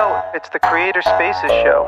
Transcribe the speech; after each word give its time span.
note, 0.00 0.24
it's 0.34 0.48
the 0.48 0.58
Creator 0.58 1.02
Spaces 1.02 1.50
show. 1.50 1.86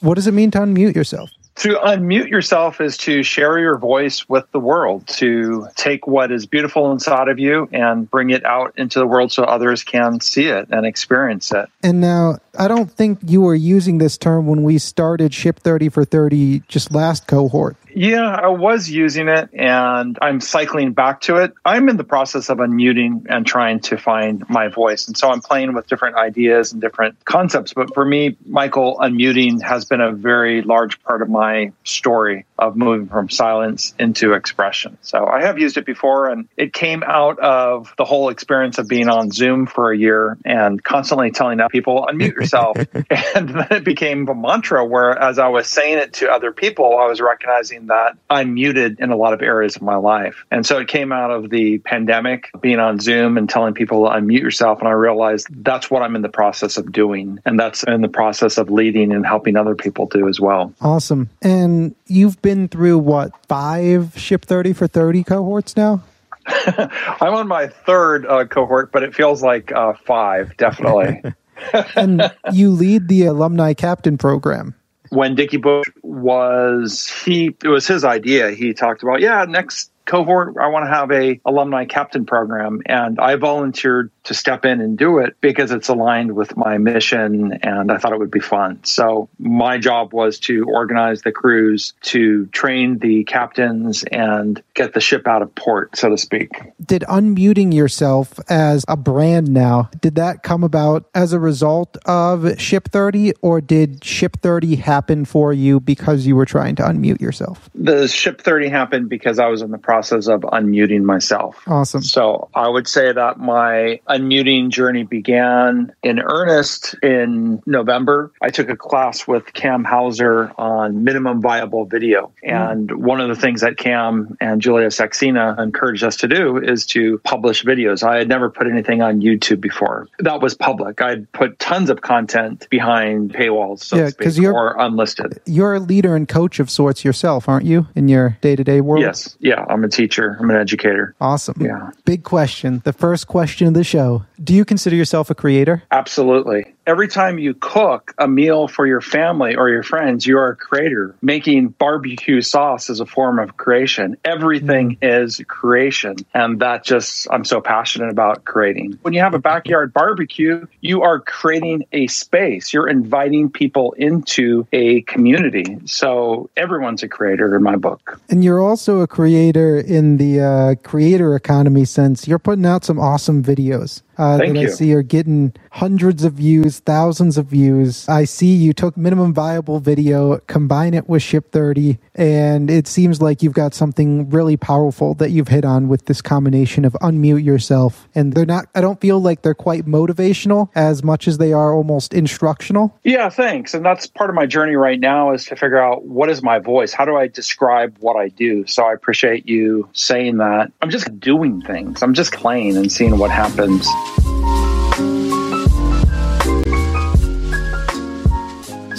What 0.00 0.14
does 0.14 0.26
it 0.26 0.34
mean 0.34 0.50
to 0.52 0.58
unmute 0.58 0.94
yourself? 0.94 1.30
To 1.56 1.74
unmute 1.74 2.28
yourself 2.28 2.80
is 2.80 2.96
to 2.98 3.22
share 3.22 3.58
your 3.58 3.76
voice 3.76 4.28
with 4.28 4.50
the 4.52 4.58
world, 4.58 5.06
to 5.18 5.68
take 5.76 6.06
what 6.06 6.32
is 6.32 6.46
beautiful 6.46 6.90
inside 6.92 7.28
of 7.28 7.38
you 7.38 7.68
and 7.72 8.10
bring 8.10 8.30
it 8.30 8.44
out 8.44 8.72
into 8.76 8.98
the 8.98 9.06
world 9.06 9.32
so 9.32 9.44
others 9.44 9.84
can 9.84 10.20
see 10.20 10.46
it 10.46 10.68
and 10.70 10.86
experience 10.86 11.52
it. 11.52 11.68
And 11.82 12.00
now, 12.00 12.38
I 12.58 12.68
don't 12.68 12.90
think 12.90 13.18
you 13.26 13.42
were 13.42 13.54
using 13.54 13.98
this 13.98 14.16
term 14.16 14.46
when 14.46 14.62
we 14.62 14.78
started 14.78 15.34
Ship 15.34 15.58
30 15.58 15.90
for 15.90 16.04
30 16.04 16.60
just 16.68 16.92
last 16.92 17.26
cohort. 17.26 17.76
Yeah, 17.94 18.30
I 18.30 18.48
was 18.48 18.88
using 18.88 19.28
it 19.28 19.50
and 19.52 20.18
I'm 20.22 20.40
cycling 20.40 20.92
back 20.92 21.20
to 21.22 21.36
it. 21.36 21.52
I'm 21.64 21.88
in 21.88 21.96
the 21.96 22.04
process 22.04 22.48
of 22.48 22.58
unmuting 22.58 23.26
and 23.28 23.46
trying 23.46 23.80
to 23.80 23.96
find 23.96 24.48
my 24.48 24.68
voice. 24.68 25.06
And 25.08 25.16
so 25.16 25.28
I'm 25.28 25.40
playing 25.40 25.74
with 25.74 25.86
different 25.88 26.16
ideas 26.16 26.72
and 26.72 26.80
different 26.80 27.22
concepts. 27.24 27.74
But 27.74 27.92
for 27.94 28.04
me, 28.04 28.36
Michael, 28.46 28.98
unmuting 28.98 29.62
has 29.62 29.84
been 29.84 30.00
a 30.00 30.12
very 30.12 30.62
large 30.62 31.02
part 31.02 31.22
of 31.22 31.28
my 31.28 31.72
story 31.84 32.46
of 32.62 32.76
moving 32.76 33.08
from 33.08 33.28
silence 33.28 33.92
into 33.98 34.34
expression. 34.34 34.96
So 35.02 35.26
I 35.26 35.42
have 35.42 35.58
used 35.58 35.76
it 35.76 35.84
before 35.84 36.28
and 36.28 36.48
it 36.56 36.72
came 36.72 37.02
out 37.02 37.40
of 37.40 37.92
the 37.98 38.04
whole 38.04 38.28
experience 38.28 38.78
of 38.78 38.86
being 38.86 39.08
on 39.08 39.32
Zoom 39.32 39.66
for 39.66 39.90
a 39.90 39.98
year 39.98 40.38
and 40.44 40.82
constantly 40.82 41.32
telling 41.32 41.58
people, 41.70 42.06
unmute 42.08 42.34
yourself. 42.34 42.76
and 43.34 43.48
then 43.48 43.66
it 43.70 43.84
became 43.84 44.28
a 44.28 44.34
mantra 44.34 44.84
where 44.84 45.18
as 45.18 45.38
I 45.38 45.48
was 45.48 45.66
saying 45.66 45.98
it 45.98 46.12
to 46.14 46.30
other 46.30 46.52
people, 46.52 46.98
I 46.98 47.06
was 47.06 47.20
recognizing 47.20 47.86
that 47.86 48.16
I'm 48.30 48.54
muted 48.54 49.00
in 49.00 49.10
a 49.10 49.16
lot 49.16 49.32
of 49.32 49.42
areas 49.42 49.76
of 49.76 49.82
my 49.82 49.96
life. 49.96 50.44
And 50.50 50.64
so 50.64 50.78
it 50.78 50.88
came 50.88 51.12
out 51.12 51.30
of 51.30 51.50
the 51.50 51.78
pandemic, 51.78 52.50
being 52.60 52.78
on 52.78 53.00
Zoom 53.00 53.38
and 53.38 53.48
telling 53.48 53.74
people 53.74 54.04
unmute 54.08 54.40
yourself. 54.40 54.78
And 54.78 54.88
I 54.88 54.92
realized 54.92 55.48
that's 55.50 55.90
what 55.90 56.02
I'm 56.02 56.14
in 56.14 56.22
the 56.22 56.28
process 56.28 56.76
of 56.76 56.92
doing. 56.92 57.40
And 57.44 57.58
that's 57.58 57.82
in 57.82 58.02
the 58.02 58.08
process 58.08 58.58
of 58.58 58.70
leading 58.70 59.12
and 59.12 59.26
helping 59.26 59.56
other 59.56 59.74
people 59.74 60.06
do 60.06 60.28
as 60.28 60.38
well. 60.38 60.72
Awesome. 60.80 61.28
And 61.40 61.94
you've 62.06 62.40
been 62.42 62.51
through 62.68 62.98
what, 62.98 63.32
five 63.46 64.16
Ship 64.18 64.44
30 64.44 64.72
for 64.72 64.86
30 64.86 65.24
cohorts 65.24 65.76
now? 65.76 66.02
I'm 66.46 67.34
on 67.34 67.48
my 67.48 67.68
third 67.68 68.26
uh, 68.26 68.46
cohort, 68.46 68.90
but 68.92 69.02
it 69.02 69.14
feels 69.14 69.42
like 69.42 69.70
uh, 69.72 69.94
five, 70.04 70.56
definitely. 70.56 71.22
and 71.96 72.32
you 72.52 72.70
lead 72.70 73.08
the 73.08 73.26
alumni 73.26 73.74
captain 73.74 74.18
program 74.18 74.74
when 75.12 75.34
Dickie 75.34 75.58
Bush 75.58 75.86
was 76.02 77.08
he 77.24 77.54
it 77.62 77.68
was 77.68 77.86
his 77.86 78.04
idea. 78.04 78.50
He 78.50 78.72
talked 78.72 79.02
about, 79.02 79.20
yeah, 79.20 79.44
next 79.48 79.91
cohort 80.06 80.56
i 80.60 80.68
want 80.68 80.84
to 80.84 80.90
have 80.90 81.10
a 81.10 81.40
alumni 81.44 81.84
captain 81.84 82.26
program 82.26 82.80
and 82.86 83.18
i 83.18 83.36
volunteered 83.36 84.10
to 84.24 84.34
step 84.34 84.64
in 84.64 84.80
and 84.80 84.96
do 84.96 85.18
it 85.18 85.36
because 85.40 85.70
it's 85.70 85.88
aligned 85.88 86.34
with 86.34 86.56
my 86.56 86.78
mission 86.78 87.52
and 87.62 87.90
i 87.90 87.98
thought 87.98 88.12
it 88.12 88.18
would 88.18 88.30
be 88.30 88.40
fun. 88.40 88.78
So 88.84 89.28
my 89.38 89.78
job 89.78 90.12
was 90.12 90.38
to 90.40 90.64
organize 90.64 91.22
the 91.22 91.32
crews 91.32 91.94
to 92.02 92.46
train 92.46 92.98
the 92.98 93.24
captains 93.24 94.04
and 94.04 94.62
get 94.74 94.94
the 94.94 95.00
ship 95.00 95.26
out 95.26 95.42
of 95.42 95.54
port 95.54 95.96
so 95.96 96.08
to 96.08 96.18
speak. 96.18 96.50
Did 96.84 97.02
unmuting 97.08 97.72
yourself 97.72 98.38
as 98.48 98.84
a 98.88 98.96
brand 98.96 99.48
now 99.48 99.90
did 100.00 100.16
that 100.16 100.42
come 100.42 100.64
about 100.64 101.08
as 101.14 101.32
a 101.32 101.38
result 101.38 101.96
of 102.06 102.60
ship 102.60 102.88
30 102.90 103.32
or 103.42 103.60
did 103.60 104.04
ship 104.04 104.38
30 104.40 104.76
happen 104.76 105.24
for 105.24 105.52
you 105.52 105.80
because 105.80 106.26
you 106.26 106.36
were 106.36 106.46
trying 106.46 106.74
to 106.76 106.82
unmute 106.82 107.20
yourself? 107.20 107.70
The 107.74 108.08
ship 108.08 108.40
30 108.40 108.68
happened 108.68 109.08
because 109.08 109.38
i 109.38 109.46
was 109.46 109.62
in 109.62 109.70
the 109.70 109.78
process 109.92 110.26
of 110.26 110.40
unmuting 110.40 111.02
myself. 111.02 111.62
Awesome. 111.66 112.02
So 112.02 112.48
I 112.54 112.66
would 112.66 112.88
say 112.88 113.12
that 113.12 113.38
my 113.38 114.00
unmuting 114.08 114.70
journey 114.70 115.02
began 115.02 115.94
in 116.02 116.18
earnest 116.18 116.94
in 117.02 117.62
November. 117.66 118.32
I 118.40 118.48
took 118.48 118.70
a 118.70 118.76
class 118.76 119.28
with 119.28 119.52
Cam 119.52 119.84
Houser 119.84 120.50
on 120.56 121.04
minimum 121.04 121.42
viable 121.42 121.84
video. 121.84 122.32
And 122.42 122.88
mm. 122.88 122.96
one 122.96 123.20
of 123.20 123.28
the 123.28 123.34
things 123.34 123.60
that 123.60 123.76
Cam 123.76 124.34
and 124.40 124.62
Julia 124.62 124.86
Saxena 124.86 125.58
encouraged 125.58 126.04
us 126.04 126.16
to 126.16 126.28
do 126.28 126.56
is 126.56 126.86
to 126.86 127.18
publish 127.18 127.62
videos. 127.62 128.02
I 128.02 128.16
had 128.16 128.28
never 128.28 128.48
put 128.48 128.66
anything 128.66 129.02
on 129.02 129.20
YouTube 129.20 129.60
before. 129.60 130.08
That 130.20 130.40
was 130.40 130.54
public. 130.54 131.02
I'd 131.02 131.30
put 131.32 131.58
tons 131.58 131.90
of 131.90 132.00
content 132.00 132.66
behind 132.70 133.34
paywalls, 133.34 133.80
so 133.80 133.96
yeah, 133.96 134.06
because 134.06 134.38
you're 134.38 134.54
or 134.54 134.74
unlisted. 134.78 135.38
You're 135.44 135.74
a 135.74 135.80
leader 135.80 136.16
and 136.16 136.26
coach 136.26 136.60
of 136.60 136.70
sorts 136.70 137.04
yourself, 137.04 137.46
aren't 137.46 137.66
you, 137.66 137.88
in 137.94 138.08
your 138.08 138.38
day 138.40 138.56
to 138.56 138.64
day 138.64 138.80
world? 138.80 139.02
Yes. 139.02 139.36
Yeah. 139.38 139.66
I'm 139.68 139.81
I'm 139.82 139.86
a 139.86 139.90
teacher. 139.90 140.36
I'm 140.38 140.48
an 140.48 140.54
educator. 140.54 141.12
Awesome. 141.20 141.56
Yeah. 141.58 141.90
Big 142.04 142.22
question. 142.22 142.82
The 142.84 142.92
first 142.92 143.26
question 143.26 143.66
of 143.66 143.74
the 143.74 143.82
show. 143.82 144.24
Do 144.42 144.54
you 144.54 144.64
consider 144.64 144.94
yourself 144.94 145.28
a 145.28 145.34
creator? 145.34 145.82
Absolutely 145.90 146.72
every 146.86 147.08
time 147.08 147.38
you 147.38 147.54
cook 147.54 148.14
a 148.18 148.26
meal 148.26 148.68
for 148.68 148.86
your 148.86 149.00
family 149.00 149.54
or 149.56 149.68
your 149.68 149.82
friends, 149.82 150.26
you 150.26 150.38
are 150.38 150.50
a 150.50 150.56
creator. 150.56 151.14
Making 151.22 151.68
barbecue 151.68 152.40
sauce 152.40 152.90
is 152.90 153.00
a 153.00 153.06
form 153.06 153.38
of 153.38 153.56
creation. 153.56 154.16
Everything 154.24 154.96
mm. 154.96 155.24
is 155.24 155.40
creation. 155.46 156.16
And 156.34 156.60
that 156.60 156.84
just, 156.84 157.26
I'm 157.30 157.44
so 157.44 157.60
passionate 157.60 158.10
about 158.10 158.44
creating. 158.44 158.98
When 159.02 159.14
you 159.14 159.20
have 159.20 159.34
a 159.34 159.38
backyard 159.38 159.92
barbecue, 159.92 160.66
you 160.80 161.02
are 161.02 161.20
creating 161.20 161.86
a 161.92 162.06
space. 162.08 162.72
You're 162.72 162.88
inviting 162.88 163.50
people 163.50 163.92
into 163.92 164.66
a 164.72 165.02
community. 165.02 165.78
So 165.86 166.50
everyone's 166.56 167.02
a 167.02 167.08
creator 167.08 167.54
in 167.56 167.62
my 167.62 167.76
book. 167.76 168.20
And 168.28 168.42
you're 168.42 168.60
also 168.60 169.00
a 169.00 169.06
creator 169.06 169.78
in 169.78 170.16
the 170.16 170.40
uh, 170.40 170.74
creator 170.82 171.34
economy 171.36 171.84
sense. 171.84 172.26
You're 172.26 172.38
putting 172.38 172.66
out 172.66 172.84
some 172.84 172.98
awesome 172.98 173.42
videos 173.42 174.02
uh, 174.18 174.38
that 174.38 174.54
you. 174.54 174.60
I 174.60 174.66
see 174.66 174.94
are 174.94 175.02
getting 175.02 175.54
hundreds 175.70 176.24
of 176.24 176.34
views, 176.34 176.80
thousands 176.80 177.38
of 177.38 177.46
views. 177.46 178.08
I 178.08 178.24
see 178.24 178.54
you 178.54 178.72
took 178.72 178.96
minimum 178.96 179.32
viable 179.32 179.80
video, 179.80 180.38
combine 180.46 180.94
it 180.94 181.08
with 181.08 181.22
Ship 181.22 181.50
30, 181.50 181.98
and 182.14 182.70
it 182.70 182.86
seems 182.86 183.22
like 183.22 183.42
you've 183.42 183.54
got 183.54 183.74
something 183.74 184.28
really 184.30 184.56
powerful 184.56 185.14
that 185.14 185.30
you've 185.30 185.48
hit 185.48 185.64
on 185.64 185.88
with 185.88 186.06
this 186.06 186.20
combination 186.20 186.84
of 186.84 186.92
unmute 186.94 187.44
yourself. 187.44 188.08
And 188.14 188.34
they're 188.34 188.46
not, 188.46 188.66
I 188.74 188.80
don't 188.80 189.00
feel 189.00 189.20
like 189.20 189.42
they're 189.42 189.54
quite 189.54 189.86
motivational 189.86 190.68
as 190.74 191.02
much 191.02 191.26
as 191.26 191.38
they 191.38 191.52
are 191.52 191.72
almost 191.72 192.12
instructional. 192.12 192.98
Yeah, 193.04 193.30
thanks. 193.30 193.74
And 193.74 193.84
that's 193.84 194.06
part 194.06 194.30
of 194.30 194.36
my 194.36 194.46
journey 194.46 194.76
right 194.76 195.00
now 195.00 195.32
is 195.32 195.46
to 195.46 195.56
figure 195.56 195.82
out 195.82 196.04
what 196.04 196.28
is 196.28 196.42
my 196.42 196.58
voice? 196.58 196.92
How 196.92 197.04
do 197.04 197.16
I 197.16 197.28
describe 197.28 197.96
what 198.00 198.16
I 198.16 198.28
do? 198.28 198.66
So 198.66 198.84
I 198.84 198.92
appreciate 198.92 199.48
you 199.48 199.88
saying 199.92 200.36
that. 200.38 200.70
I'm 200.82 200.90
just 200.90 201.18
doing 201.18 201.62
things, 201.62 202.02
I'm 202.02 202.14
just 202.14 202.32
playing 202.32 202.76
and 202.76 202.90
seeing 202.92 203.18
what 203.18 203.30
happens. 203.30 203.88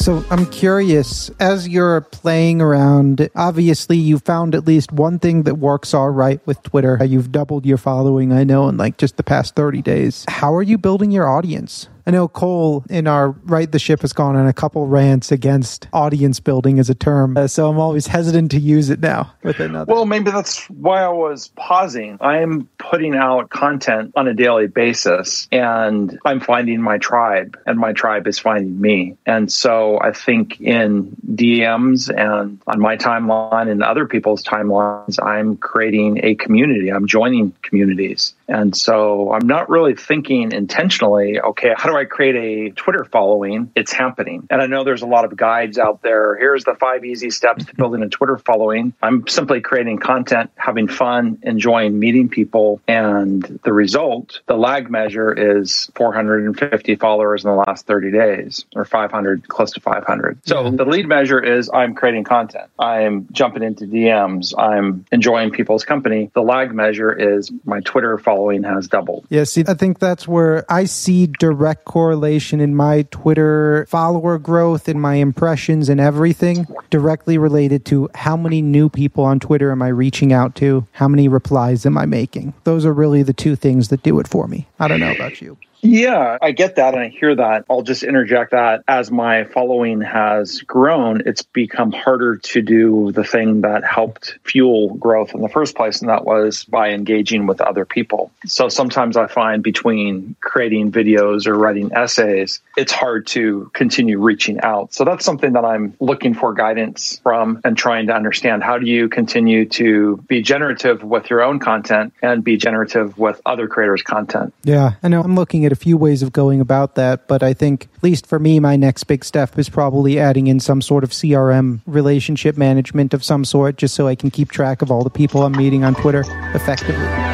So 0.04 0.22
I'm 0.30 0.46
curious, 0.48 1.30
as 1.40 1.70
you're 1.70 2.02
playing 2.02 2.60
around, 2.60 3.30
obviously 3.38 3.96
you 3.96 4.20
found 4.20 4.54
at 4.54 4.68
least 4.68 4.92
one 4.92 5.18
thing 5.18 5.44
that 5.44 5.56
works 5.56 5.94
all 5.94 6.10
right 6.10 6.46
with 6.46 6.62
Twitter. 6.62 7.02
You've 7.06 7.32
doubled 7.32 7.66
your 7.66 7.78
following, 7.78 8.34
I 8.34 8.44
know, 8.44 8.68
in 8.68 8.76
like 8.76 8.98
just 8.98 9.16
the 9.16 9.24
past 9.24 9.56
30 9.56 9.82
days. 9.82 10.26
How 10.28 10.54
are 10.56 10.62
you 10.62 10.78
building 10.78 11.10
your 11.10 11.30
audience? 11.30 11.88
I 12.06 12.12
know 12.12 12.28
Cole 12.28 12.84
in 12.90 13.08
our 13.08 13.32
Right 13.32 13.72
the 13.72 13.80
Ship 13.80 14.02
has 14.02 14.12
gone 14.12 14.36
on 14.36 14.48
a 14.48 14.54
couple 14.54 14.88
rants 14.88 15.32
against 15.32 15.88
audience 15.94 16.40
building 16.40 16.80
as 16.80 16.90
a 16.90 16.96
term, 16.96 17.38
uh, 17.38 17.48
so 17.48 17.70
I'm 17.70 17.80
always 17.80 18.08
hesitant 18.08 18.52
to 18.52 18.60
use 18.60 18.90
it 18.90 19.00
now 19.00 19.34
with 19.44 19.60
another. 19.60 19.94
Well, 19.94 20.06
maybe 20.06 20.32
that's 20.32 20.70
why 20.70 21.02
I 21.02 21.10
was 21.10 21.50
pausing. 21.56 22.18
I'm 22.20 22.68
putting 22.78 23.16
out 23.16 23.50
content 23.50 24.12
on 24.16 24.28
a 24.28 24.34
daily 24.34 24.68
basis 24.68 25.48
and 25.52 26.20
I'm 26.26 26.40
finding 26.40 26.82
my 26.82 26.98
tribe 26.98 27.58
and 27.66 27.80
my 27.80 27.94
tribe 27.94 28.28
is 28.28 28.38
finding 28.38 28.80
me. 28.80 29.18
And 29.26 29.52
so 29.52 30.00
I 30.02 30.12
think 30.12 30.60
in 30.60 31.16
DMs 31.32 32.10
and 32.10 32.62
on 32.68 32.80
my 32.80 32.98
timeline 32.98 33.70
and 33.70 33.82
other 33.82 34.06
people's 34.06 34.44
timelines, 34.44 35.24
I'm 35.24 35.56
creating 35.58 36.20
a 36.24 36.36
community. 36.36 36.90
I'm 36.90 37.08
joining 37.08 37.54
communities. 37.62 38.34
And 38.48 38.76
so 38.76 39.34
I'm 39.34 39.48
not 39.48 39.70
really 39.70 39.96
thinking 39.96 40.52
intentionally, 40.52 41.40
okay, 41.40 41.74
how 41.76 41.90
do 41.90 41.98
I 41.98 42.06
create 42.06 42.36
a 42.36 42.74
Twitter 42.76 43.04
following? 43.06 43.72
It's 43.76 43.92
happening. 43.92 44.48
And 44.50 44.62
I 44.62 44.68
know 44.68 44.84
there's 44.84 45.02
a 45.02 45.08
lot 45.08 45.26
of 45.26 45.36
guides 45.36 45.78
out 45.78 46.02
there. 46.02 46.36
Here's 46.36 46.64
the 46.64 46.76
five 46.76 47.06
easy 47.06 47.30
steps 47.30 47.66
to 47.66 47.76
building 47.76 48.04
a 48.04 48.10
Twitter 48.10 48.38
following. 48.38 48.94
I'm 49.02 49.28
simply 49.28 49.62
creating 49.62 50.00
content, 50.00 50.52
having 50.56 50.88
fun, 50.88 51.40
enjoying 51.44 51.98
meeting 51.98 52.30
people. 52.30 52.82
And 52.88 53.60
the 53.64 53.74
result, 53.74 54.42
the 54.46 54.58
lag 54.58 54.90
measure 54.90 55.32
is 55.32 55.90
450 55.96 56.96
followers 56.96 57.44
in 57.44 57.50
the 57.50 57.58
last 57.58 57.88
30 57.88 58.12
days 58.12 58.66
or 58.76 58.86
500, 58.86 59.48
close 59.48 59.72
to 59.72 59.80
500. 59.80 60.40
So 60.46 60.70
the 60.70 60.86
lead 60.86 61.08
measure 61.08 61.40
is 61.40 61.70
I'm 61.74 61.96
creating 61.96 62.26
content. 62.26 62.70
I'm 62.78 63.28
jumping 63.32 63.64
into 63.64 63.86
DMs. 63.86 64.54
I'm 64.58 65.06
enjoying 65.12 65.52
people's 65.52 65.86
company. 65.86 66.30
The 66.34 66.42
lag 66.42 66.74
measure 66.74 67.12
is 67.12 67.52
my 67.66 67.80
Twitter 67.82 68.18
following 68.18 68.43
following 68.44 68.64
has 68.64 68.88
doubled. 68.88 69.26
Yeah, 69.30 69.44
see, 69.46 69.64
I 69.68 69.74
think 69.74 70.00
that's 70.00 70.28
where 70.28 70.66
I 70.72 70.86
see 70.86 71.28
direct 71.28 71.86
correlation 71.86 72.60
in 72.60 72.76
my 72.76 73.04
Twitter 73.04 73.86
follower 73.90 74.38
growth, 74.38 74.90
in 74.90 75.00
my 75.00 75.16
impressions, 75.16 75.90
and 75.90 76.00
everything 76.00 76.68
directly 76.90 77.38
related 77.38 77.86
to 77.86 78.10
how 78.16 78.36
many 78.36 78.62
new 78.62 78.90
people 78.90 79.24
on 79.24 79.40
Twitter 79.40 79.72
am 79.72 79.82
I 79.82 79.88
reaching 79.88 80.34
out 80.34 80.56
to? 80.56 80.86
How 80.92 81.08
many 81.08 81.28
replies 81.28 81.86
am 81.86 81.98
I 81.98 82.06
making? 82.06 82.54
Those 82.64 82.86
are 82.86 82.94
really 82.94 83.24
the 83.24 83.34
two 83.34 83.56
things 83.56 83.90
that 83.90 84.04
do 84.04 84.20
it 84.20 84.28
for 84.28 84.48
me. 84.48 84.68
I 84.80 84.88
don't 84.88 85.00
know 85.00 85.14
about 85.14 85.42
you. 85.42 85.58
Yeah, 85.84 86.38
I 86.42 86.52
get 86.52 86.78
that 86.78 86.94
and 86.94 87.04
I 87.04 87.10
hear 87.10 87.36
that. 87.36 87.66
I'll 87.70 87.82
just 87.82 88.04
interject 88.04 88.52
that 88.52 88.84
as 88.88 89.12
my 89.12 89.44
following 89.44 90.00
has 90.00 90.62
grown, 90.62 91.24
it's 91.26 91.42
become 91.42 91.92
harder 91.92 92.38
to 92.38 92.62
do 92.62 93.12
the 93.12 93.26
thing 93.26 93.62
that 93.62 93.84
helped 93.84 94.40
fuel 94.46 94.96
growth 94.96 95.36
in 95.36 95.42
the 95.42 95.50
first 95.50 95.76
place, 95.76 96.00
and 96.00 96.10
that 96.10 96.24
was 96.24 96.64
by 96.64 96.92
engaging 96.92 97.48
with 97.48 97.60
other 97.60 97.84
people. 97.84 98.32
So 98.46 98.70
sometimes 98.70 99.18
I 99.18 99.28
find 99.28 99.62
between 99.62 100.36
creating 100.40 100.94
videos 100.94 101.48
or 101.48 101.56
writing 101.56 101.92
essays, 101.94 102.62
it's 102.78 102.94
hard 102.94 103.28
to 103.28 103.70
continue 103.74 104.20
reaching 104.20 104.62
out. 104.62 104.94
So 104.94 105.04
that's 105.04 105.26
something 105.26 105.52
that 105.54 105.66
I'm 105.66 105.96
looking 106.00 106.34
for 106.34 106.54
guidance 106.54 107.20
from 107.22 107.60
and 107.66 107.78
trying 107.78 108.08
to 108.08 108.14
understand. 108.14 108.64
How 108.64 108.78
do 108.78 108.86
you 108.86 109.10
continue 109.10 109.66
to 109.70 110.16
be 110.28 110.42
generative 110.42 111.04
with 111.04 111.30
your 111.30 111.44
own 111.44 111.60
content 111.60 112.14
and 112.22 112.42
be 112.42 112.56
generative 112.56 113.18
with 113.18 113.42
other 113.46 113.68
creators' 113.68 114.02
content? 114.02 114.54
Yeah, 114.64 114.94
I 115.04 115.10
know 115.10 115.22
I'm 115.22 115.36
looking 115.36 115.66
at 115.66 115.73
a 115.74 115.76
few 115.76 115.98
ways 115.98 116.24
of 116.24 116.32
going 116.32 116.62
about 116.62 116.96
that, 116.96 117.28
but 117.28 117.44
I 117.44 117.54
think, 117.54 117.90
at 117.98 118.04
least 118.04 118.26
for 118.26 118.40
me, 118.40 118.62
my 118.62 118.78
next 118.78 119.04
big 119.04 119.26
step 119.26 119.60
is 119.60 119.68
probably 119.68 120.18
adding 120.18 120.48
in 120.48 120.62
some 120.62 120.82
sort 120.82 121.04
of 121.04 121.10
CRM 121.10 121.82
relationship 121.86 122.58
management 122.58 123.14
of 123.14 123.24
some 123.24 123.44
sort, 123.44 123.76
just 123.76 123.94
so 123.94 124.08
I 124.08 124.16
can 124.16 124.32
keep 124.32 124.52
track 124.52 124.82
of 124.82 124.90
all 124.90 125.04
the 125.04 125.10
people 125.10 125.44
I'm 125.44 125.52
meeting 125.52 125.84
on 125.84 125.96
Twitter 125.96 126.24
effectively. 126.56 127.33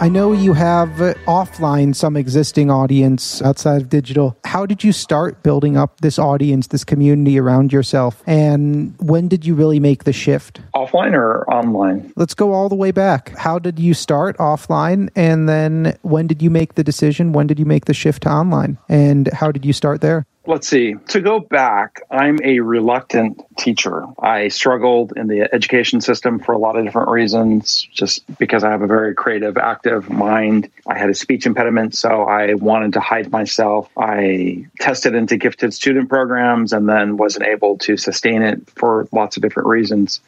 I 0.00 0.08
know 0.08 0.30
you 0.30 0.52
have 0.52 1.02
uh, 1.02 1.14
offline 1.26 1.92
some 1.92 2.16
existing 2.16 2.70
audience 2.70 3.42
outside 3.42 3.82
of 3.82 3.88
digital. 3.88 4.38
How 4.44 4.64
did 4.64 4.84
you 4.84 4.92
start 4.92 5.42
building 5.42 5.76
up 5.76 6.00
this 6.02 6.20
audience, 6.20 6.68
this 6.68 6.84
community 6.84 7.36
around 7.36 7.72
yourself? 7.72 8.22
And 8.24 8.94
when 9.00 9.26
did 9.26 9.44
you 9.44 9.56
really 9.56 9.80
make 9.80 10.04
the 10.04 10.12
shift? 10.12 10.60
Offline 10.72 11.14
or 11.14 11.50
online? 11.50 12.12
Let's 12.14 12.34
go 12.34 12.52
all 12.52 12.68
the 12.68 12.76
way 12.76 12.92
back. 12.92 13.36
How 13.36 13.58
did 13.58 13.80
you 13.80 13.92
start 13.92 14.38
offline? 14.38 15.10
And 15.16 15.48
then 15.48 15.98
when 16.02 16.28
did 16.28 16.42
you 16.42 16.50
make 16.50 16.74
the 16.74 16.84
decision? 16.84 17.32
When 17.32 17.48
did 17.48 17.58
you 17.58 17.66
make 17.66 17.86
the 17.86 17.94
shift 17.94 18.22
to 18.22 18.30
online? 18.30 18.78
And 18.88 19.26
how 19.32 19.50
did 19.50 19.64
you 19.64 19.72
start 19.72 20.00
there? 20.00 20.26
Let's 20.48 20.66
see. 20.66 20.94
To 21.08 21.20
go 21.20 21.40
back, 21.40 22.00
I'm 22.10 22.38
a 22.42 22.60
reluctant 22.60 23.40
teacher. 23.58 24.04
I 24.18 24.48
struggled 24.48 25.12
in 25.16 25.28
the 25.28 25.48
education 25.52 26.00
system 26.00 26.38
for 26.38 26.52
a 26.52 26.58
lot 26.58 26.76
of 26.76 26.84
different 26.84 27.10
reasons, 27.10 27.86
just 27.92 28.24
because 28.38 28.64
I 28.64 28.70
have 28.70 28.80
a 28.80 28.86
very 28.86 29.14
creative, 29.14 29.58
active 29.58 30.08
mind. 30.08 30.70
I 30.86 30.98
had 30.98 31.10
a 31.10 31.14
speech 31.14 31.44
impediment, 31.44 31.94
so 31.94 32.22
I 32.22 32.54
wanted 32.54 32.94
to 32.94 33.00
hide 33.00 33.30
myself. 33.30 33.90
I 33.96 34.66
tested 34.80 35.14
into 35.14 35.36
gifted 35.36 35.74
student 35.74 36.08
programs 36.08 36.72
and 36.72 36.88
then 36.88 37.18
wasn't 37.18 37.44
able 37.44 37.76
to 37.78 37.98
sustain 37.98 38.42
it 38.42 38.70
for 38.70 39.06
lots 39.12 39.36
of 39.36 39.42
different 39.42 39.68
reasons. 39.68 40.20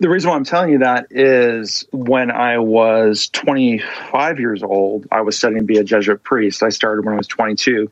The 0.00 0.08
reason 0.08 0.30
why 0.30 0.36
I'm 0.36 0.44
telling 0.44 0.70
you 0.70 0.78
that 0.78 1.08
is 1.10 1.84
when 1.90 2.30
I 2.30 2.58
was 2.58 3.28
25 3.30 4.38
years 4.38 4.62
old, 4.62 5.08
I 5.10 5.22
was 5.22 5.36
studying 5.36 5.62
to 5.62 5.66
be 5.66 5.78
a 5.78 5.82
Jesuit 5.82 6.22
priest. 6.22 6.62
I 6.62 6.68
started 6.68 7.04
when 7.04 7.14
I 7.14 7.16
was 7.16 7.26
22. 7.26 7.90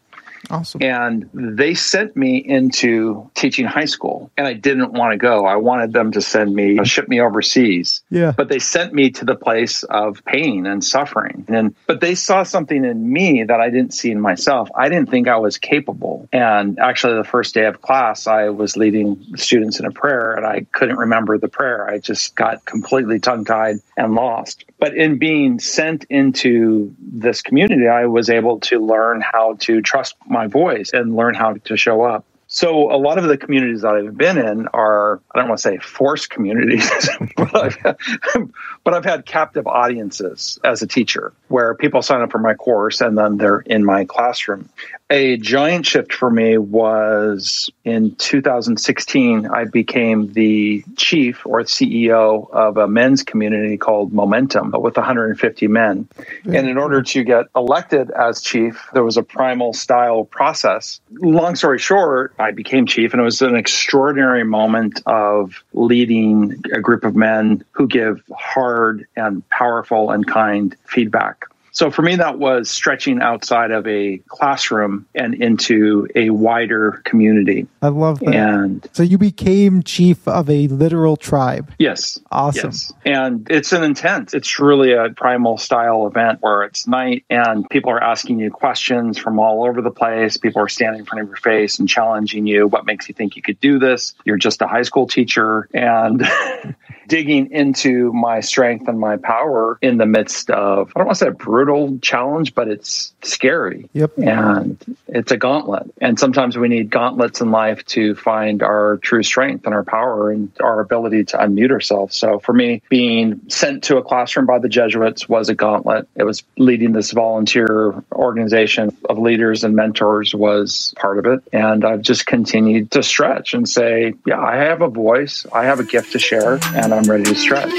Awesome. 0.50 0.82
And 0.82 1.28
they 1.32 1.75
sent 1.75 2.16
me 2.16 2.37
into 2.37 3.31
teaching 3.34 3.66
high 3.66 3.87
school, 3.87 4.31
and 4.37 4.46
I 4.46 4.52
didn't 4.52 4.93
want 4.93 5.12
to 5.12 5.19
go. 5.19 5.46
I 5.46 5.56
wanted 5.56 5.93
them 5.93 6.12
to 6.12 6.20
send 6.20 6.54
me, 6.54 6.78
uh, 6.78 6.84
ship 6.84 7.08
me 7.08 7.20
overseas. 7.20 8.02
Yeah. 8.10 8.32
But 8.37 8.48
they 8.48 8.58
sent 8.58 8.93
me 8.93 9.10
to 9.10 9.25
the 9.25 9.34
place 9.34 9.82
of 9.84 10.25
pain 10.25 10.66
and 10.66 10.84
suffering. 10.84 11.44
And 11.48 11.75
but 11.87 12.00
they 12.00 12.14
saw 12.14 12.43
something 12.43 12.84
in 12.84 13.12
me 13.12 13.44
that 13.44 13.60
I 13.60 13.70
didn't 13.70 13.94
see 13.94 14.10
in 14.10 14.20
myself. 14.20 14.69
I 14.76 14.88
didn't 14.88 15.10
think 15.10 15.28
I 15.28 15.37
was 15.37 15.58
capable. 15.58 16.28
And 16.32 16.78
actually, 16.78 17.16
the 17.16 17.25
first 17.25 17.54
day 17.54 17.66
of 17.66 17.82
class, 17.82 18.26
I 18.26 18.50
was 18.50 18.76
leading 18.76 19.25
students 19.37 19.81
in 19.81 19.87
a 19.87 19.90
prayer, 19.90 20.34
and 20.34 20.46
I 20.46 20.66
couldn't 20.72 20.96
remember 20.96 21.38
the 21.38 21.49
prayer. 21.49 21.88
I 21.88 21.99
just 21.99 22.37
got 22.37 22.64
completely 22.64 23.19
tongue 23.19 23.44
tied 23.44 23.76
and 23.96 24.14
lost. 24.14 24.64
But 24.78 24.96
in 24.96 25.19
being 25.19 25.58
sent 25.58 26.04
into 26.04 26.94
this 27.00 27.42
community, 27.42 27.88
I 27.88 28.06
was 28.06 28.28
able 28.28 28.60
to 28.60 28.78
learn 28.78 29.22
how 29.22 29.54
to 29.60 29.81
trust 29.81 30.14
my 30.36 30.46
voice 30.46 30.90
and 30.92 31.16
learn 31.16 31.34
how 31.34 31.54
to 31.54 31.76
show 31.76 32.02
up. 32.02 32.24
So 32.56 32.90
a 32.90 32.96
lot 32.96 33.18
of 33.18 33.24
the 33.24 33.36
communities 33.36 33.82
that 33.82 33.94
I've 33.96 34.16
been 34.16 34.38
in 34.38 34.66
are 34.68 35.20
I 35.30 35.38
don't 35.38 35.48
want 35.48 35.58
to 35.58 35.62
say 35.62 35.76
forced 35.76 36.30
communities, 36.30 36.90
but, 37.36 37.54
I've, 37.54 38.48
but 38.82 38.94
I've 38.94 39.04
had 39.04 39.26
captive 39.26 39.66
audiences 39.66 40.58
as 40.64 40.80
a 40.80 40.86
teacher 40.86 41.34
where 41.48 41.74
people 41.74 42.00
sign 42.00 42.22
up 42.22 42.32
for 42.32 42.38
my 42.38 42.54
course 42.54 43.02
and 43.02 43.18
then 43.18 43.36
they're 43.36 43.58
in 43.58 43.84
my 43.84 44.06
classroom. 44.06 44.70
A 45.10 45.36
giant 45.36 45.86
shift 45.86 46.12
for 46.12 46.30
me 46.30 46.56
was 46.56 47.70
in 47.84 48.16
2016. 48.16 49.46
I 49.46 49.64
became 49.66 50.32
the 50.32 50.82
chief 50.96 51.46
or 51.46 51.60
CEO 51.60 52.50
of 52.50 52.76
a 52.76 52.88
men's 52.88 53.22
community 53.22 53.76
called 53.76 54.12
Momentum 54.12 54.72
with 54.72 54.96
150 54.96 55.68
men. 55.68 56.08
And 56.44 56.68
in 56.68 56.76
order 56.76 57.02
to 57.02 57.22
get 57.22 57.46
elected 57.54 58.10
as 58.10 58.40
chief, 58.40 58.88
there 58.94 59.04
was 59.04 59.16
a 59.16 59.22
primal 59.22 59.74
style 59.74 60.24
process. 60.24 61.00
Long 61.10 61.54
story 61.54 61.78
short, 61.78 62.34
I 62.46 62.52
became 62.52 62.87
chief, 62.87 63.12
and 63.12 63.20
it 63.20 63.25
was 63.25 63.43
an 63.43 63.56
extraordinary 63.56 64.44
moment 64.44 65.02
of 65.04 65.64
leading 65.72 66.62
a 66.72 66.81
group 66.81 67.02
of 67.02 67.16
men 67.16 67.64
who 67.72 67.88
give 67.88 68.22
hard 68.32 69.04
and 69.16 69.46
powerful 69.48 70.12
and 70.12 70.25
kind 70.25 70.76
feedback. 70.84 71.46
So 71.76 71.90
for 71.90 72.00
me, 72.00 72.17
that 72.17 72.38
was 72.38 72.70
stretching 72.70 73.20
outside 73.20 73.70
of 73.70 73.87
a 73.87 74.17
classroom 74.28 75.05
and 75.14 75.34
into 75.34 76.08
a 76.14 76.31
wider 76.31 77.02
community. 77.05 77.67
I 77.82 77.88
love 77.88 78.20
that. 78.20 78.34
And 78.34 78.88
so 78.94 79.02
you 79.02 79.19
became 79.19 79.82
chief 79.82 80.26
of 80.26 80.49
a 80.49 80.69
literal 80.69 81.19
tribe. 81.19 81.70
yes, 81.78 82.19
Awesome. 82.32 82.70
Yes. 82.70 82.94
And 83.05 83.46
it's 83.50 83.75
an 83.75 83.82
intense, 83.82 84.32
it's 84.32 84.58
really 84.58 84.94
a 84.94 85.11
primal 85.11 85.58
style 85.58 86.06
event 86.06 86.38
where 86.40 86.62
it's 86.62 86.87
night 86.87 87.26
and 87.28 87.69
people 87.69 87.90
are 87.90 88.02
asking 88.02 88.40
you 88.40 88.50
questions 88.50 89.19
from 89.19 89.38
all 89.38 89.67
over 89.67 89.82
the 89.82 89.90
place. 89.90 90.38
People 90.38 90.62
are 90.62 90.70
standing 90.70 91.00
in 91.00 91.05
front 91.05 91.20
of 91.20 91.28
your 91.28 91.37
face 91.37 91.78
and 91.78 91.87
challenging 91.87 92.46
you. 92.46 92.67
What 92.69 92.87
makes 92.87 93.06
you 93.06 93.14
think 93.14 93.37
you 93.37 93.43
could 93.43 93.61
do 93.61 93.78
this? 93.78 94.14
You're 94.25 94.38
just 94.38 94.62
a 94.62 94.67
high 94.67 94.81
school 94.81 95.06
teacher. 95.06 95.69
And 95.75 96.26
digging 97.08 97.50
into 97.52 98.12
my 98.12 98.40
strength 98.40 98.88
and 98.88 98.98
my 98.98 99.16
power 99.16 99.78
in 99.82 99.98
the 99.98 100.06
midst 100.06 100.50
of, 100.50 100.92
I 100.94 101.00
don't 101.00 101.06
want 101.06 101.18
to 101.18 101.24
say 101.24 101.28
a 101.28 101.32
brutal 101.32 101.98
challenge, 102.00 102.54
but 102.54 102.68
it's 102.68 103.14
scary. 103.22 103.88
Yep. 103.92 104.18
And 104.18 104.96
it's 105.08 105.32
a 105.32 105.36
gauntlet. 105.36 105.90
And 106.00 106.18
sometimes 106.18 106.56
we 106.56 106.68
need 106.68 106.90
gauntlets 106.90 107.40
in 107.40 107.50
life 107.50 107.84
to 107.86 108.14
find 108.14 108.62
our 108.62 108.98
true 108.98 109.22
strength 109.22 109.66
and 109.66 109.74
our 109.74 109.84
power 109.84 110.30
and 110.30 110.50
our 110.60 110.80
ability 110.80 111.24
to 111.24 111.38
unmute 111.38 111.70
ourselves. 111.70 112.16
So 112.16 112.38
for 112.38 112.52
me, 112.52 112.82
being 112.88 113.40
sent 113.48 113.84
to 113.84 113.96
a 113.96 114.02
classroom 114.02 114.46
by 114.46 114.58
the 114.58 114.68
Jesuits 114.68 115.28
was 115.28 115.48
a 115.48 115.54
gauntlet. 115.54 116.08
It 116.16 116.24
was 116.24 116.42
leading 116.56 116.92
this 116.92 117.12
volunteer 117.12 117.94
organization 118.12 118.96
of 119.08 119.18
leaders 119.18 119.64
and 119.64 119.75
mentors 119.75 120.34
was 120.34 120.94
part 120.96 121.18
of 121.18 121.26
it. 121.26 121.40
And 121.52 121.84
I've 121.84 122.02
just 122.02 122.26
continued 122.26 122.90
to 122.92 123.02
stretch 123.02 123.54
and 123.54 123.68
say, 123.68 124.14
yeah, 124.26 124.40
I 124.40 124.56
have 124.56 124.82
a 124.82 124.88
voice, 124.88 125.46
I 125.52 125.64
have 125.64 125.80
a 125.80 125.84
gift 125.84 126.12
to 126.12 126.18
share, 126.18 126.58
and 126.75 126.92
I'm 126.96 127.04
ready 127.04 127.24
to 127.24 127.34
stretch. 127.34 127.70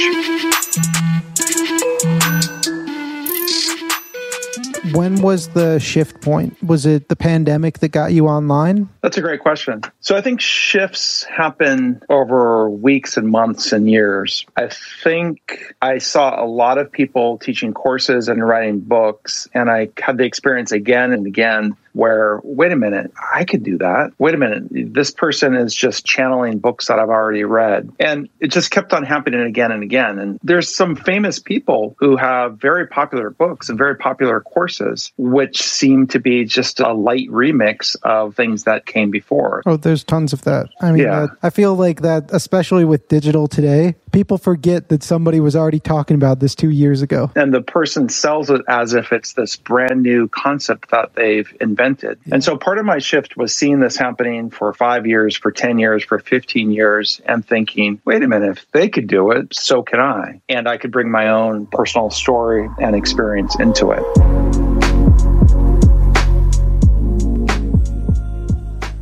When 4.93 5.21
was 5.21 5.49
the 5.49 5.79
shift 5.79 6.21
point? 6.21 6.61
Was 6.63 6.85
it 6.85 7.09
the 7.09 7.15
pandemic 7.15 7.79
that 7.79 7.89
got 7.89 8.13
you 8.13 8.27
online? 8.27 8.89
That's 9.01 9.17
a 9.17 9.21
great 9.21 9.41
question. 9.41 9.81
So 10.01 10.15
I 10.15 10.21
think 10.21 10.39
shifts 10.39 11.23
happen 11.23 12.01
over 12.09 12.69
weeks 12.69 13.17
and 13.17 13.27
months 13.29 13.73
and 13.73 13.89
years. 13.89 14.45
I 14.55 14.69
think 15.03 15.73
I 15.81 15.97
saw 15.97 16.41
a 16.41 16.45
lot 16.45 16.77
of 16.77 16.91
people 16.91 17.37
teaching 17.39 17.73
courses 17.73 18.29
and 18.29 18.47
writing 18.47 18.79
books, 18.79 19.47
and 19.53 19.69
I 19.69 19.89
had 19.97 20.17
the 20.17 20.25
experience 20.25 20.71
again 20.71 21.11
and 21.11 21.25
again 21.25 21.75
where, 21.93 22.39
wait 22.43 22.71
a 22.71 22.75
minute, 22.75 23.11
I 23.33 23.43
could 23.45 23.63
do 23.63 23.77
that. 23.79 24.11
Wait 24.17 24.33
a 24.33 24.37
minute, 24.37 24.63
this 24.71 25.11
person 25.11 25.55
is 25.55 25.73
just 25.73 26.05
channeling 26.05 26.59
books 26.59 26.87
that 26.87 26.99
I've 26.99 27.09
already 27.09 27.43
read. 27.43 27.89
And 27.99 28.29
it 28.39 28.51
just 28.51 28.71
kept 28.71 28.93
on 28.93 29.03
happening 29.03 29.41
again 29.41 29.71
and 29.71 29.83
again. 29.83 30.19
And 30.19 30.39
there's 30.43 30.73
some 30.73 30.95
famous 30.95 31.39
people 31.39 31.95
who 31.99 32.15
have 32.17 32.57
very 32.57 32.87
popular 32.87 33.29
books 33.29 33.69
and 33.69 33.77
very 33.77 33.95
popular 33.95 34.41
courses, 34.41 35.11
which 35.17 35.61
seem 35.61 36.07
to 36.07 36.19
be 36.19 36.45
just 36.45 36.79
a 36.79 36.93
light 36.93 37.27
remix 37.29 37.95
of 38.03 38.35
things 38.35 38.63
that 38.63 38.85
came 38.85 39.09
before. 39.11 39.63
Oh, 39.65 39.77
there's 39.77 40.03
tons 40.03 40.33
of 40.33 40.43
that. 40.43 40.67
I 40.81 40.91
mean, 40.91 41.03
Yeah. 41.03 41.21
uh, 41.23 41.27
I 41.43 41.49
feel 41.49 41.75
like 41.75 42.01
that, 42.01 42.29
especially 42.31 42.85
with 42.85 43.07
digital 43.07 43.47
today, 43.47 43.95
people 44.11 44.37
forget 44.37 44.89
that 44.89 45.03
somebody 45.03 45.39
was 45.39 45.55
already 45.55 45.79
talking 45.79 46.15
about 46.15 46.39
this 46.39 46.55
two 46.55 46.69
years 46.69 47.01
ago. 47.01 47.31
and 47.35 47.53
the 47.53 47.61
person 47.61 48.09
sells 48.09 48.49
it 48.49 48.61
as 48.67 48.93
if 48.93 49.11
it's 49.11 49.33
this 49.33 49.55
brand 49.55 50.01
new 50.03 50.27
concept 50.29 50.89
that 50.91 51.13
they've 51.15 51.51
invented. 51.61 51.86
And 52.31 52.43
so 52.43 52.57
part 52.57 52.77
of 52.77 52.85
my 52.85 52.99
shift 52.99 53.37
was 53.37 53.55
seeing 53.55 53.79
this 53.79 53.95
happening 53.95 54.49
for 54.49 54.73
five 54.73 55.05
years, 55.07 55.35
for 55.35 55.51
10 55.51 55.79
years, 55.79 56.03
for 56.03 56.19
15 56.19 56.71
years, 56.71 57.21
and 57.25 57.45
thinking, 57.45 58.01
wait 58.05 58.23
a 58.23 58.27
minute, 58.27 58.57
if 58.57 58.71
they 58.71 58.89
could 58.89 59.07
do 59.07 59.31
it, 59.31 59.53
so 59.53 59.83
can 59.83 59.99
I. 59.99 60.41
And 60.49 60.67
I 60.67 60.77
could 60.77 60.91
bring 60.91 61.09
my 61.09 61.29
own 61.29 61.65
personal 61.67 62.09
story 62.09 62.69
and 62.81 62.95
experience 62.95 63.57
into 63.59 63.91
it. 63.91 64.03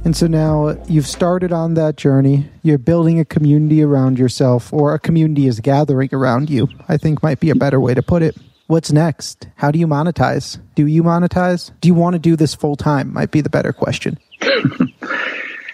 And 0.05 0.15
so 0.15 0.27
now 0.27 0.77
you've 0.87 1.07
started 1.07 1.51
on 1.51 1.73
that 1.73 1.97
journey. 1.97 2.47
You're 2.61 2.77
building 2.77 3.19
a 3.19 3.25
community 3.25 3.81
around 3.81 4.19
yourself, 4.19 4.71
or 4.71 4.93
a 4.93 4.99
community 4.99 5.47
is 5.47 5.59
gathering 5.59 6.09
around 6.13 6.51
you, 6.51 6.67
I 6.87 6.97
think 6.97 7.23
might 7.23 7.39
be 7.39 7.49
a 7.49 7.55
better 7.55 7.79
way 7.79 7.95
to 7.95 8.03
put 8.03 8.21
it. 8.21 8.37
What's 8.67 8.91
next? 8.91 9.47
How 9.55 9.69
do 9.69 9.77
you 9.77 9.85
monetize? 9.85 10.59
Do 10.73 10.87
you 10.87 11.03
monetize? 11.03 11.69
Do 11.81 11.87
you 11.87 11.93
want 11.93 12.13
to 12.13 12.19
do 12.19 12.35
this 12.35 12.55
full 12.55 12.75
time? 12.75 13.13
Might 13.13 13.29
be 13.29 13.41
the 13.41 13.49
better 13.49 13.71
question. 13.71 14.17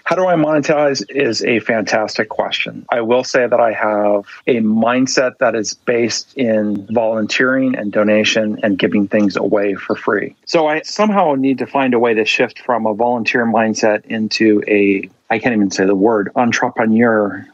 How 0.04 0.16
do 0.16 0.26
I 0.26 0.34
monetize 0.34 1.02
is 1.08 1.42
a 1.42 1.60
fantastic 1.60 2.28
question. 2.28 2.84
I 2.90 3.00
will 3.00 3.24
say 3.24 3.46
that 3.46 3.60
I 3.60 3.72
have 3.72 4.26
a 4.46 4.60
mindset 4.60 5.38
that 5.38 5.54
is 5.54 5.72
based 5.72 6.34
in 6.36 6.86
volunteering 6.92 7.76
and 7.76 7.90
donation 7.90 8.60
and 8.62 8.78
giving 8.78 9.08
things 9.08 9.36
away 9.36 9.74
for 9.74 9.96
free. 9.96 10.36
So 10.44 10.66
I 10.66 10.82
somehow 10.82 11.34
need 11.34 11.56
to 11.58 11.66
find 11.66 11.94
a 11.94 11.98
way 11.98 12.12
to 12.12 12.26
shift 12.26 12.58
from 12.58 12.84
a 12.84 12.92
volunteer 12.92 13.46
mindset 13.46 14.04
into 14.04 14.62
a 14.68 15.08
I 15.32 15.38
can't 15.38 15.54
even 15.54 15.70
say 15.70 15.86
the 15.86 15.94
word 15.94 16.30
entrepreneur. 16.36 17.46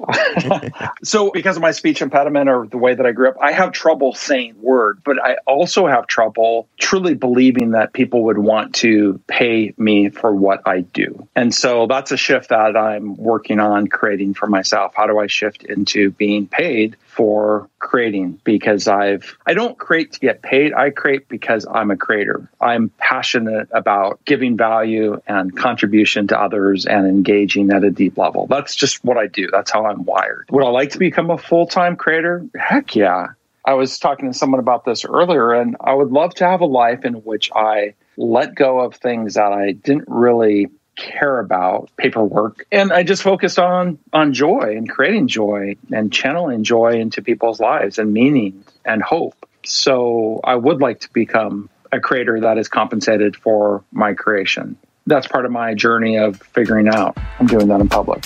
so, 1.05 1.31
because 1.31 1.55
of 1.55 1.63
my 1.63 1.71
speech 1.71 2.03
impediment 2.03 2.49
or 2.49 2.67
the 2.67 2.77
way 2.77 2.93
that 2.93 3.07
I 3.07 3.13
grew 3.13 3.29
up, 3.29 3.37
I 3.41 3.53
have 3.53 3.71
trouble 3.71 4.15
saying 4.15 4.61
word, 4.61 5.01
but 5.05 5.25
I 5.25 5.37
also 5.47 5.87
have 5.87 6.09
trouble 6.09 6.69
truly 6.81 7.15
believing 7.15 7.71
that 7.71 7.93
people 7.93 8.25
would 8.25 8.39
want 8.39 8.75
to 8.77 9.21
pay 9.29 9.75
me 9.79 10.09
for 10.09 10.35
what 10.35 10.63
I 10.67 10.81
do. 10.81 11.29
And 11.37 11.55
so 11.55 11.87
that's 11.87 12.11
a 12.11 12.17
shift 12.17 12.49
that 12.49 12.77
I'm 12.77 13.17
working 13.17 13.61
on 13.61 13.87
creating 13.87 14.35
for 14.35 14.49
myself. 14.49 14.95
How 14.97 15.07
do 15.07 15.21
I 15.21 15.29
shift 15.29 15.63
into 15.63 16.11
being 16.11 16.49
paid 16.49 16.97
for 17.19 17.69
creating 17.81 18.41
because 18.45 18.87
I've 18.87 19.37
I 19.45 19.53
don't 19.53 19.77
create 19.77 20.13
to 20.13 20.21
get 20.21 20.41
paid. 20.41 20.73
I 20.73 20.91
create 20.91 21.29
because 21.29 21.67
I'm 21.69 21.91
a 21.91 21.97
creator. 21.97 22.49
I'm 22.61 22.91
passionate 22.99 23.69
about 23.73 24.25
giving 24.25 24.57
value 24.57 25.21
and 25.27 25.57
contribution 25.57 26.29
to 26.29 26.41
others 26.41 26.87
and 26.87 27.09
engaging 27.09 27.73
at 27.73 27.83
a 27.83 27.91
deep 27.91 28.17
level. 28.19 28.47
That's 28.47 28.77
just 28.77 29.05
what 29.05 29.17
I 29.17 29.27
do. 29.27 29.49
That's 29.51 29.73
how 29.73 29.87
I'm 29.87 30.05
wired. 30.05 30.47
Would 30.53 30.65
I 30.65 30.69
like 30.69 30.91
to 30.91 31.01
become 31.01 31.31
a 31.31 31.39
full-time 31.39 31.97
creator? 31.97 32.47
Heck 32.57 32.95
yeah. 32.95 33.31
I 33.65 33.75
was 33.75 33.99
talking 33.99 34.31
to 34.31 34.39
someone 34.39 34.61
about 34.61 34.85
this 34.85 35.05
earlier 35.05 35.53
and 35.53 35.77
I 35.81 35.95
would 35.95 36.13
love 36.13 36.35
to 36.37 36.47
have 36.47 36.61
a 36.61 36.67
life 36.67 37.05
in 37.05 37.15
which 37.15 37.51
I 37.53 37.95
let 38.17 38.55
go 38.55 38.79
of 38.79 38.95
things 38.95 39.35
that 39.35 39.53
I 39.53 39.73
didn't 39.73 40.07
really 40.07 40.69
care 40.99 41.38
about 41.38 41.90
paperwork. 41.97 42.67
And 42.73 42.93
i 42.93 43.02
just 43.02 43.23
focused 43.23 43.59
on 43.59 43.99
on 44.12 44.35
joy 44.35 44.75
and 44.76 44.90
creating 44.90 45.28
joy 45.28 45.76
and 45.93 46.12
channeling 46.12 46.64
joy 46.64 47.00
into 47.00 47.23
people's 47.23 47.61
lives 47.61 47.99
and 47.99 48.12
meaning 48.12 48.64
and 48.85 49.00
hope. 49.02 49.35
So 49.64 50.40
i 50.45 50.57
would 50.57 50.81
like 50.81 51.00
to 51.00 51.12
become 51.12 51.71
a 51.93 52.00
creator 52.00 52.40
that 52.40 52.59
is 52.59 52.69
compensated 52.69 53.37
for 53.37 53.85
my 53.93 54.12
creation. 54.12 54.76
That's 55.07 55.26
part 55.26 55.47
of 55.47 55.52
my 55.52 55.73
journey 55.73 56.19
of 56.19 56.37
figuring 56.52 56.88
out. 56.88 57.17
I'm 57.38 57.47
doing 57.47 57.69
that 57.69 57.81
in 57.81 57.88
public. 57.88 58.25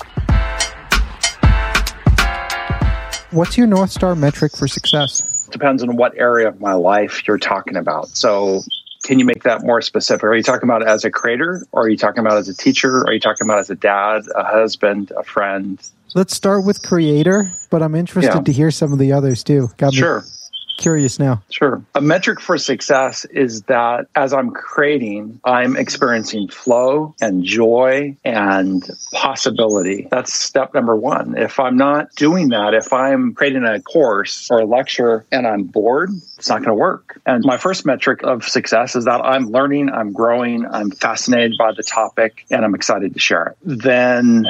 What's 3.30 3.56
your 3.56 3.66
north 3.66 3.90
star 3.90 4.14
metric 4.16 4.56
for 4.56 4.66
success? 4.66 5.46
Depends 5.50 5.82
on 5.82 5.96
what 5.96 6.16
area 6.16 6.48
of 6.48 6.60
my 6.60 6.72
life 6.72 7.26
you're 7.26 7.38
talking 7.38 7.76
about. 7.76 8.08
So 8.08 8.62
can 9.02 9.18
you 9.18 9.24
make 9.24 9.42
that 9.42 9.62
more 9.62 9.80
specific? 9.80 10.24
Are 10.24 10.34
you 10.34 10.42
talking 10.42 10.68
about 10.68 10.86
as 10.86 11.04
a 11.04 11.10
creator, 11.10 11.66
or 11.72 11.84
are 11.84 11.88
you 11.88 11.96
talking 11.96 12.20
about 12.20 12.38
as 12.38 12.48
a 12.48 12.54
teacher? 12.54 13.04
Are 13.06 13.12
you 13.12 13.20
talking 13.20 13.46
about 13.46 13.58
as 13.58 13.70
a 13.70 13.74
dad, 13.74 14.22
a 14.34 14.44
husband, 14.44 15.12
a 15.16 15.22
friend? 15.22 15.80
Let's 16.14 16.34
start 16.34 16.64
with 16.64 16.82
creator, 16.82 17.50
but 17.70 17.82
I'm 17.82 17.94
interested 17.94 18.34
yeah. 18.34 18.42
to 18.42 18.52
hear 18.52 18.70
some 18.70 18.92
of 18.92 18.98
the 18.98 19.12
others 19.12 19.42
too. 19.42 19.70
Got 19.76 19.94
sure 19.94 20.24
curious 20.78 21.18
now. 21.18 21.42
Sure. 21.50 21.82
A 21.94 22.00
metric 22.00 22.40
for 22.40 22.58
success 22.58 23.24
is 23.26 23.62
that 23.62 24.06
as 24.14 24.32
I'm 24.32 24.50
creating, 24.50 25.40
I'm 25.44 25.76
experiencing 25.76 26.48
flow 26.48 27.14
and 27.20 27.44
joy 27.44 28.16
and 28.24 28.88
possibility. 29.12 30.08
That's 30.10 30.32
step 30.32 30.74
number 30.74 30.96
one. 30.96 31.36
If 31.36 31.60
I'm 31.60 31.76
not 31.76 32.14
doing 32.16 32.48
that, 32.48 32.74
if 32.74 32.92
I'm 32.92 33.34
creating 33.34 33.64
a 33.64 33.80
course 33.80 34.50
or 34.50 34.60
a 34.60 34.64
lecture 34.64 35.24
and 35.30 35.46
I'm 35.46 35.64
bored, 35.64 36.10
it's 36.38 36.48
not 36.48 36.58
going 36.58 36.68
to 36.68 36.74
work. 36.74 37.20
And 37.24 37.44
my 37.44 37.56
first 37.56 37.86
metric 37.86 38.22
of 38.24 38.44
success 38.44 38.96
is 38.96 39.04
that 39.04 39.20
I'm 39.20 39.46
learning, 39.50 39.90
I'm 39.90 40.12
growing, 40.12 40.66
I'm 40.66 40.90
fascinated 40.90 41.54
by 41.58 41.72
the 41.72 41.82
topic, 41.82 42.44
and 42.50 42.64
I'm 42.64 42.74
excited 42.74 43.14
to 43.14 43.20
share 43.20 43.46
it. 43.46 43.56
Then 43.62 44.46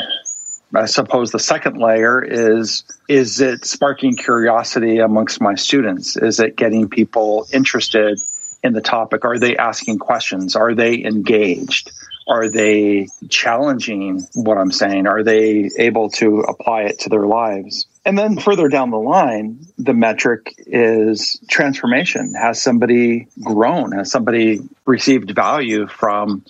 I 0.74 0.86
suppose 0.86 1.32
the 1.32 1.38
second 1.38 1.76
layer 1.78 2.22
is 2.22 2.84
is 3.08 3.40
it 3.40 3.64
sparking 3.64 4.16
curiosity 4.16 4.98
amongst 4.98 5.40
my 5.40 5.54
students? 5.54 6.16
Is 6.16 6.40
it 6.40 6.56
getting 6.56 6.88
people 6.88 7.46
interested 7.52 8.18
in 8.62 8.72
the 8.72 8.80
topic? 8.80 9.24
Are 9.24 9.38
they 9.38 9.56
asking 9.56 9.98
questions? 9.98 10.56
Are 10.56 10.74
they 10.74 11.04
engaged? 11.04 11.92
Are 12.28 12.48
they 12.48 13.08
challenging 13.28 14.26
what 14.34 14.56
I'm 14.56 14.70
saying? 14.70 15.06
Are 15.06 15.22
they 15.22 15.70
able 15.78 16.08
to 16.10 16.40
apply 16.40 16.82
it 16.82 17.00
to 17.00 17.08
their 17.08 17.26
lives? 17.26 17.86
And 18.04 18.16
then 18.16 18.38
further 18.38 18.68
down 18.68 18.90
the 18.90 18.98
line, 18.98 19.66
the 19.84 19.94
metric 19.94 20.54
is 20.58 21.40
transformation. 21.48 22.34
Has 22.34 22.62
somebody 22.62 23.28
grown? 23.42 23.92
Has 23.92 24.10
somebody 24.10 24.60
received 24.86 25.30
value 25.34 25.86
from 25.86 26.44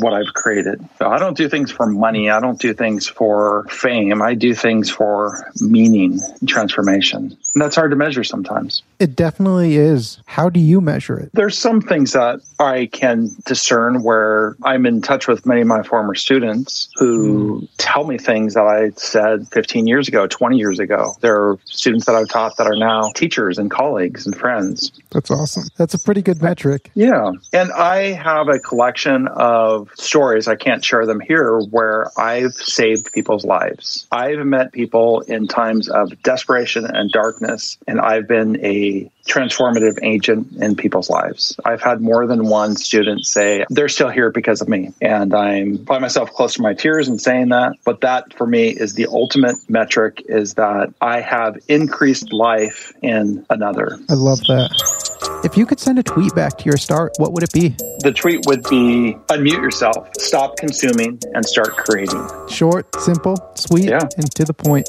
what 0.00 0.12
I've 0.12 0.32
created? 0.34 0.86
So 0.98 1.08
I 1.08 1.18
don't 1.18 1.36
do 1.36 1.48
things 1.48 1.70
for 1.70 1.86
money. 1.86 2.30
I 2.30 2.40
don't 2.40 2.60
do 2.60 2.72
things 2.74 3.06
for 3.06 3.66
fame. 3.70 4.22
I 4.22 4.34
do 4.34 4.54
things 4.54 4.90
for 4.90 5.50
meaning, 5.60 6.20
transformation. 6.46 7.36
And 7.54 7.62
that's 7.62 7.76
hard 7.76 7.90
to 7.90 7.96
measure 7.96 8.24
sometimes. 8.24 8.82
It 8.98 9.14
definitely 9.14 9.76
is. 9.76 10.20
How 10.26 10.48
do 10.48 10.60
you 10.60 10.80
measure 10.80 11.18
it? 11.18 11.30
There's 11.34 11.58
some 11.58 11.80
things 11.80 12.12
that 12.12 12.40
I 12.58 12.86
can 12.86 13.30
discern 13.44 14.02
where 14.02 14.56
I'm 14.62 14.86
in 14.86 15.02
touch 15.02 15.28
with 15.28 15.46
many 15.46 15.60
of 15.60 15.66
my 15.66 15.82
former 15.82 16.14
students 16.14 16.88
who 16.96 17.62
mm. 17.62 17.68
tell 17.78 18.04
me 18.04 18.18
things 18.18 18.54
that 18.54 18.64
I 18.64 18.90
said 18.96 19.48
15 19.48 19.86
years 19.86 20.08
ago, 20.08 20.26
20 20.26 20.56
years 20.56 20.78
ago 20.78 21.16
there 21.20 21.36
are 21.36 21.58
students 21.64 22.06
that 22.06 22.14
I've 22.14 22.28
taught 22.28 22.56
that 22.56 22.66
are 22.66 22.76
now 22.78 23.10
teachers 23.14 23.58
and 23.58 23.70
colleagues 23.70 24.26
and 24.26 24.36
friends. 24.36 24.92
That's 25.10 25.30
awesome. 25.30 25.64
That's 25.76 25.94
a 25.94 25.98
pretty 25.98 26.22
good 26.22 26.42
metric. 26.42 26.90
Yeah. 26.94 27.32
And 27.52 27.72
I 27.72 28.12
have 28.12 28.48
a 28.48 28.58
collection 28.58 29.28
of 29.28 29.90
stories, 29.96 30.48
I 30.48 30.56
can't 30.56 30.84
share 30.84 31.06
them 31.06 31.20
here, 31.20 31.60
where 31.60 32.10
I've 32.18 32.52
saved 32.52 33.12
people's 33.12 33.44
lives. 33.44 34.06
I've 34.10 34.44
met 34.46 34.72
people 34.72 35.20
in 35.22 35.48
times 35.48 35.88
of 35.88 36.20
desperation 36.22 36.84
and 36.84 37.10
darkness, 37.10 37.78
and 37.86 38.00
I've 38.00 38.28
been 38.28 38.64
a 38.64 39.10
transformative 39.28 39.98
agent 40.02 40.56
in 40.56 40.74
people's 40.74 41.10
lives. 41.10 41.58
I've 41.64 41.82
had 41.82 42.00
more 42.00 42.26
than 42.26 42.46
one 42.46 42.76
student 42.76 43.24
say, 43.26 43.64
they're 43.68 43.88
still 43.88 44.08
here 44.08 44.30
because 44.30 44.60
of 44.60 44.68
me. 44.68 44.92
And 45.00 45.34
I'm 45.34 45.76
by 45.76 45.98
myself 45.98 46.32
close 46.32 46.54
to 46.54 46.62
my 46.62 46.74
tears 46.74 47.08
in 47.08 47.18
saying 47.18 47.50
that. 47.50 47.74
But 47.84 48.00
that 48.00 48.34
for 48.34 48.46
me 48.46 48.68
is 48.68 48.94
the 48.94 49.06
ultimate 49.06 49.56
metric 49.68 50.22
is 50.26 50.54
that 50.54 50.92
I 51.00 51.20
have 51.20 51.58
increased 51.68 52.32
life 52.32 52.92
in 53.02 53.46
another. 53.50 53.98
I 54.08 54.14
love 54.14 54.40
that. 54.40 54.98
If 55.44 55.56
you 55.56 55.66
could 55.66 55.78
send 55.78 55.98
a 55.98 56.02
tweet 56.02 56.34
back 56.34 56.58
to 56.58 56.64
your 56.64 56.76
start, 56.76 57.12
what 57.18 57.32
would 57.32 57.42
it 57.42 57.52
be? 57.52 57.68
The 58.00 58.12
tweet 58.12 58.46
would 58.46 58.62
be 58.64 59.16
unmute 59.28 59.62
yourself, 59.62 60.08
stop 60.18 60.56
consuming, 60.56 61.20
and 61.34 61.44
start 61.44 61.76
creating. 61.76 62.28
Short, 62.48 62.92
simple, 63.00 63.36
sweet, 63.54 63.88
yeah. 63.88 64.08
and 64.16 64.30
to 64.34 64.44
the 64.44 64.54
point. 64.54 64.88